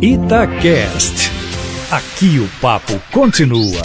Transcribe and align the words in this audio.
Itacast. 0.00 1.32
Aqui 1.90 2.38
o 2.38 2.48
papo 2.60 3.00
continua. 3.10 3.82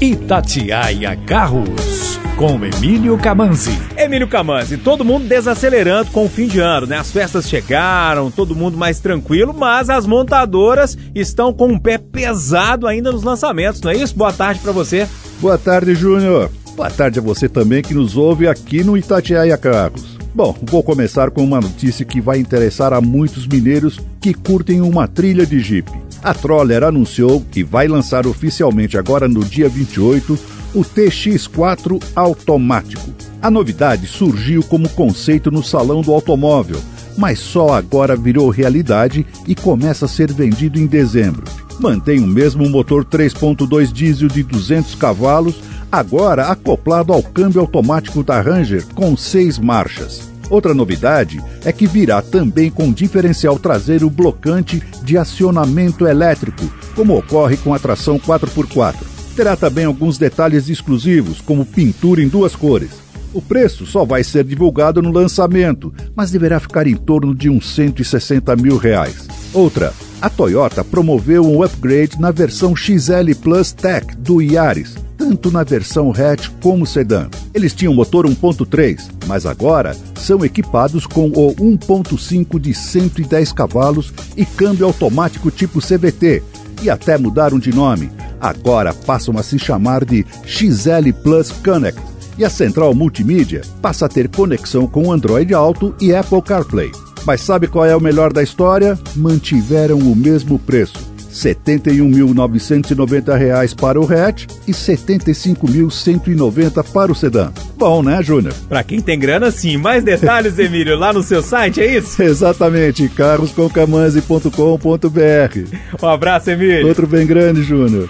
Itatiaia 0.00 1.16
Carros, 1.26 2.18
com 2.36 2.64
Emílio 2.64 3.18
Camanzi. 3.18 3.78
Emílio 3.96 4.26
Camanzi, 4.26 4.76
todo 4.78 5.04
mundo 5.04 5.28
desacelerando 5.28 6.10
com 6.10 6.24
o 6.24 6.28
fim 6.28 6.48
de 6.48 6.58
ano, 6.58 6.86
né? 6.86 6.98
As 6.98 7.12
festas 7.12 7.48
chegaram, 7.48 8.30
todo 8.30 8.56
mundo 8.56 8.76
mais 8.76 9.00
tranquilo, 9.00 9.54
mas 9.54 9.88
as 9.90 10.06
montadoras 10.06 10.96
estão 11.14 11.52
com 11.52 11.68
um 11.68 11.78
pé 11.78 11.98
pesado 11.98 12.86
ainda 12.86 13.12
nos 13.12 13.22
lançamentos, 13.22 13.82
não 13.82 13.90
é 13.90 13.96
isso? 13.96 14.16
Boa 14.16 14.32
tarde 14.32 14.60
para 14.60 14.72
você. 14.72 15.06
Boa 15.40 15.58
tarde, 15.58 15.94
Júnior. 15.94 16.50
Boa 16.74 16.90
tarde 16.90 17.18
a 17.18 17.22
você 17.22 17.48
também 17.48 17.82
que 17.82 17.94
nos 17.94 18.16
ouve 18.16 18.48
aqui 18.48 18.82
no 18.82 18.96
Itatiaia 18.96 19.56
Carros. 19.56 20.15
Bom, 20.36 20.54
vou 20.64 20.82
começar 20.82 21.30
com 21.30 21.42
uma 21.42 21.62
notícia 21.62 22.04
que 22.04 22.20
vai 22.20 22.38
interessar 22.38 22.92
a 22.92 23.00
muitos 23.00 23.46
mineiros 23.46 23.98
que 24.20 24.34
curtem 24.34 24.82
uma 24.82 25.08
trilha 25.08 25.46
de 25.46 25.58
Jeep. 25.60 25.90
A 26.22 26.34
Troller 26.34 26.84
anunciou 26.84 27.40
que 27.40 27.64
vai 27.64 27.88
lançar 27.88 28.26
oficialmente 28.26 28.98
agora 28.98 29.26
no 29.26 29.42
dia 29.42 29.66
28 29.66 30.38
o 30.74 30.80
TX4 30.80 32.02
automático. 32.14 33.14
A 33.40 33.50
novidade 33.50 34.06
surgiu 34.06 34.62
como 34.62 34.90
conceito 34.90 35.50
no 35.50 35.64
Salão 35.64 36.02
do 36.02 36.12
Automóvel, 36.12 36.82
mas 37.16 37.38
só 37.38 37.72
agora 37.72 38.14
virou 38.14 38.50
realidade 38.50 39.26
e 39.48 39.54
começa 39.54 40.04
a 40.04 40.08
ser 40.08 40.30
vendido 40.30 40.78
em 40.78 40.84
dezembro. 40.84 41.44
Mantém 41.80 42.20
o 42.22 42.26
mesmo 42.26 42.68
motor 42.68 43.06
3.2 43.06 43.90
diesel 43.90 44.28
de 44.28 44.42
200 44.42 44.96
cavalos 44.96 45.56
agora 45.98 46.48
acoplado 46.48 47.12
ao 47.12 47.22
câmbio 47.22 47.60
automático 47.60 48.22
da 48.22 48.40
Ranger 48.40 48.84
com 48.94 49.16
seis 49.16 49.58
marchas. 49.58 50.28
Outra 50.50 50.74
novidade 50.74 51.42
é 51.64 51.72
que 51.72 51.86
virá 51.86 52.22
também 52.22 52.70
com 52.70 52.92
diferencial 52.92 53.58
traseiro 53.58 54.08
blocante 54.08 54.82
de 55.02 55.18
acionamento 55.18 56.06
elétrico, 56.06 56.64
como 56.94 57.16
ocorre 57.16 57.56
com 57.56 57.74
a 57.74 57.78
tração 57.78 58.18
4x4. 58.18 58.96
Terá 59.34 59.56
também 59.56 59.84
alguns 59.84 60.18
detalhes 60.18 60.68
exclusivos, 60.68 61.40
como 61.40 61.66
pintura 61.66 62.22
em 62.22 62.28
duas 62.28 62.54
cores. 62.54 62.90
O 63.34 63.42
preço 63.42 63.84
só 63.84 64.04
vai 64.04 64.22
ser 64.22 64.44
divulgado 64.44 65.02
no 65.02 65.10
lançamento, 65.10 65.92
mas 66.14 66.30
deverá 66.30 66.60
ficar 66.60 66.86
em 66.86 66.96
torno 66.96 67.34
de 67.34 67.50
uns 67.50 67.74
160 67.74 68.54
mil 68.56 68.76
reais. 68.76 69.26
Outra, 69.52 69.92
a 70.20 70.30
Toyota 70.30 70.84
promoveu 70.84 71.44
um 71.44 71.62
upgrade 71.62 72.18
na 72.20 72.30
versão 72.30 72.74
XL 72.74 73.34
Plus 73.42 73.72
Tech 73.72 74.16
do 74.16 74.40
Yaris, 74.40 74.94
tanto 75.26 75.50
na 75.50 75.64
versão 75.64 76.12
hatch 76.12 76.50
como 76.62 76.86
sedã. 76.86 77.28
Eles 77.52 77.74
tinham 77.74 77.92
motor 77.92 78.26
1.3, 78.26 79.10
mas 79.26 79.44
agora 79.44 79.96
são 80.14 80.44
equipados 80.44 81.04
com 81.04 81.26
o 81.30 81.52
1.5 81.56 82.60
de 82.60 82.72
110 82.72 83.50
cavalos 83.50 84.14
e 84.36 84.46
câmbio 84.46 84.86
automático 84.86 85.50
tipo 85.50 85.80
CVT, 85.80 86.44
e 86.80 86.88
até 86.88 87.18
mudaram 87.18 87.58
de 87.58 87.74
nome. 87.74 88.08
Agora 88.40 88.94
passam 88.94 89.36
a 89.36 89.42
se 89.42 89.58
chamar 89.58 90.04
de 90.04 90.24
XL 90.44 91.10
Plus 91.24 91.50
Connect. 91.50 92.00
E 92.38 92.44
a 92.44 92.50
central 92.50 92.94
multimídia 92.94 93.62
passa 93.82 94.06
a 94.06 94.08
ter 94.08 94.28
conexão 94.28 94.86
com 94.86 95.10
Android 95.10 95.52
Auto 95.52 95.92
e 96.00 96.14
Apple 96.14 96.42
CarPlay. 96.42 96.92
Mas 97.26 97.40
sabe 97.40 97.66
qual 97.66 97.84
é 97.84 97.96
o 97.96 98.00
melhor 98.00 98.32
da 98.32 98.44
história? 98.44 98.96
Mantiveram 99.16 99.98
o 99.98 100.14
mesmo 100.14 100.56
preço. 100.56 101.05
R$ 101.44 101.54
71.990 101.54 103.76
para 103.76 104.00
o 104.00 104.04
hatch 104.04 104.46
e 104.66 104.72
R$ 104.72 104.78
75.190 104.78 106.84
para 106.92 107.12
o 107.12 107.14
sedã. 107.14 107.52
Bom, 107.76 108.02
né, 108.02 108.20
Júnior? 108.22 108.54
Para 108.68 108.82
quem 108.82 109.00
tem 109.00 109.16
grana, 109.18 109.50
sim. 109.50 109.76
Mais 109.76 110.02
detalhes, 110.02 110.58
Emílio, 110.58 110.96
lá 110.96 111.12
no 111.12 111.22
seu 111.22 111.42
site, 111.42 111.78
é 111.80 111.98
isso? 111.98 112.22
Exatamente, 112.22 113.06
carroscomcamanzi.com.br. 113.10 116.02
Um 116.02 116.08
abraço, 116.08 116.50
Emílio. 116.50 116.88
Outro 116.88 117.06
bem 117.06 117.26
grande, 117.26 117.62
Júnior. 117.62 118.08